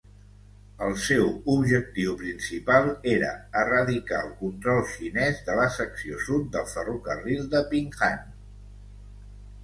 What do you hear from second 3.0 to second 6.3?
era eradicar el control xinès de la secció